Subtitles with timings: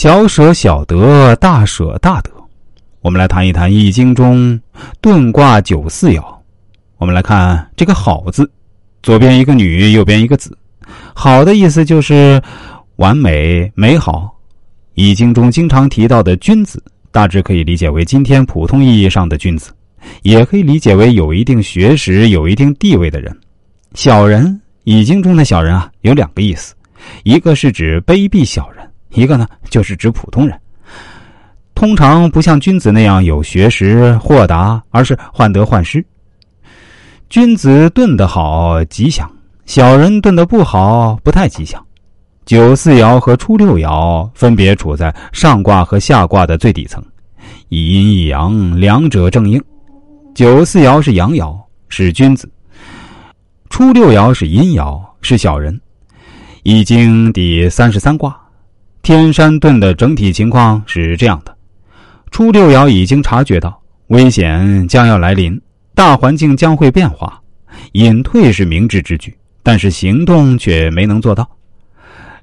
[0.00, 2.30] 小舍小得，大舍大得。
[3.02, 4.58] 我们来谈一谈《易经》中
[5.02, 6.24] 遁卦九四爻。
[6.96, 8.50] 我们来看这个“好”字，
[9.02, 10.56] 左边一个女，右边一个子。
[11.12, 12.42] 好的意思就是
[12.96, 14.22] 完美美好。
[14.94, 16.82] 《易经》中经常提到的君子，
[17.12, 19.70] 大致可以理解为今天普通意义上的君子，
[20.22, 23.38] 也可以理解为有一定学识、有一定地位的人。
[23.92, 24.46] 小人，
[24.84, 26.74] 《易经》中的小人啊，有两个意思，
[27.22, 28.89] 一个是指卑鄙小人。
[29.12, 30.58] 一个呢，就是指普通人，
[31.74, 36.04] 通常不像君子那样有学识、豁达，而是患得患失。
[37.28, 39.26] 君子遁得好，吉祥；
[39.66, 41.84] 小人遁得不好，不太吉祥。
[42.44, 47.00] 九四爻和初六爻分别处在上卦和下卦的最底层，
[47.68, 49.62] 一阴一阳，两者正应。
[50.34, 51.56] 九四爻是阳爻，
[51.88, 52.48] 是君子；
[53.68, 55.80] 初六爻是阴爻，是小人。
[56.62, 58.36] 易经第三十三卦。
[59.02, 61.56] 天山遁的整体情况是这样的：
[62.30, 65.58] 初六爻已经察觉到危险将要来临，
[65.94, 67.40] 大环境将会变化，
[67.92, 71.48] 隐退是明智之举，但是行动却没能做到。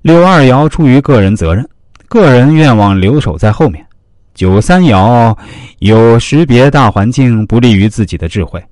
[0.01, 1.67] 六二爻出于个人责任，
[2.07, 3.85] 个人愿望留守在后面。
[4.33, 5.35] 九三爻
[5.79, 8.63] 有识别大环境不利于自己的智慧，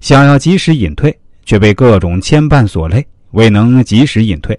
[0.00, 4.58] 想要及时隐退，却被各种牵绊所累，未能及时隐退。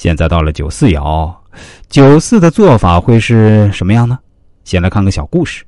[0.00, 1.30] 现在到了九四爻。
[1.90, 4.18] 九四的做法会是什么样呢？
[4.64, 5.62] 先来看个小故事。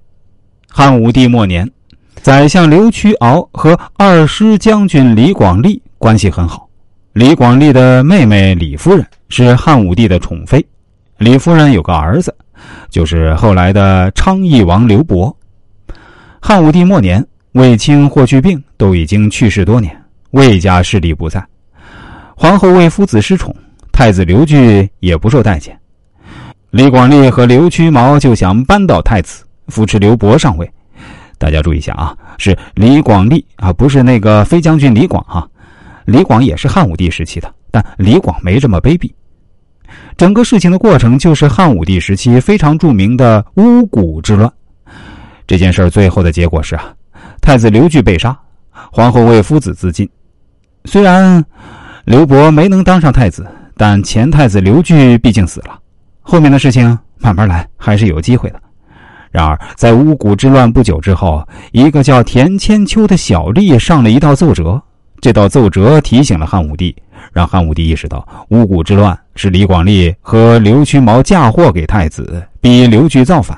[0.71, 1.71] 汉武帝末年，
[2.23, 6.67] 宰相刘屈敖和二师将军李广利关系很好。
[7.13, 10.65] 李广利的妹妹李夫人是汉武帝的宠妃。
[11.19, 12.35] 李夫人有个儿子，
[12.89, 15.37] 就是后来的昌邑王刘伯。
[16.41, 19.95] 汉武帝末年，卫青、霍去病都已经去世多年，
[20.31, 21.45] 魏家势力不在，
[22.35, 23.55] 皇后为夫子失宠，
[23.93, 25.79] 太子刘据也不受待见。
[26.71, 30.69] 李广利和刘屈毛就想扳倒太子，扶持刘伯上位。
[31.39, 35.47] 大家注意一下啊，是李广利啊，不是那个飞将军李广哈。
[36.07, 39.11] 李广也是汉武帝时期的，但李广没这么卑鄙。
[40.17, 44.51] 整个事情的过程就是汉武帝时期非常著名的巫蛊之乱。
[45.47, 46.95] 这件事最后的结果是啊，
[47.43, 48.37] 太子刘据被杀，
[48.91, 50.09] 皇后为夫子自尽。
[50.87, 51.45] 虽然
[52.05, 55.79] 刘伯没能当上太子，但前太子刘据毕竟死了。
[56.21, 58.61] 后面的事情慢慢来，还是有机会的。
[59.31, 64.81] 然而，在巫蛊之乱不久之后，一个叫田千秋的小吏上了一道奏折。
[65.21, 66.95] 这道奏折提醒了汉武帝，
[67.33, 73.57] 让汉武帝意识到巫蛊之乱是李广利和刘屈毛嫁祸给太子，逼刘据造反。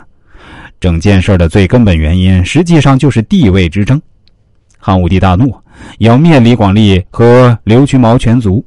[0.79, 4.01] 整件事的最根本原因，实际上就是地位之争。
[4.79, 5.57] 汉武帝大怒，
[5.99, 8.65] 要灭李广利和刘屈毛全族。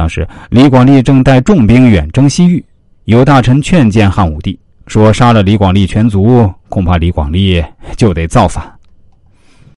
[0.00, 2.64] 当时，李广利正带重兵远征西域。
[3.04, 7.62] 有大臣劝谏汉武帝说：“杀了李广利全族，恐怕李广利
[7.98, 8.64] 就得造反。”